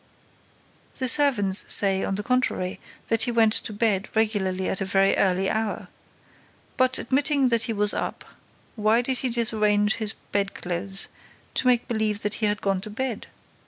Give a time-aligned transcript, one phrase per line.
[0.95, 5.15] "The servants say, on the contrary, that he went to bed regularly at a very
[5.15, 5.89] early hour.
[6.75, 8.25] But, admitting that he was up,
[8.75, 11.07] why did he disarrange his bedclothes,
[11.53, 13.27] to make believe that he had gone to bed?